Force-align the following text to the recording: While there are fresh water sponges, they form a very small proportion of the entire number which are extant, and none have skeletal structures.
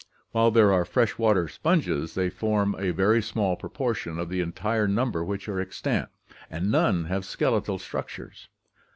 While 0.31 0.49
there 0.49 0.73
are 0.73 0.83
fresh 0.83 1.19
water 1.19 1.47
sponges, 1.47 2.15
they 2.15 2.31
form 2.31 2.75
a 2.79 2.89
very 2.89 3.21
small 3.21 3.55
proportion 3.55 4.17
of 4.17 4.29
the 4.29 4.39
entire 4.41 4.87
number 4.87 5.23
which 5.23 5.47
are 5.47 5.61
extant, 5.61 6.09
and 6.49 6.71
none 6.71 7.05
have 7.05 7.23
skeletal 7.23 7.77
structures. 7.77 8.47